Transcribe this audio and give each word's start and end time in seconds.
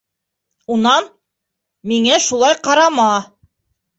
—Унан, 0.75 1.09
миңә 1.91 2.17
шулай 2.29 2.57
ҡарама. 2.69 3.07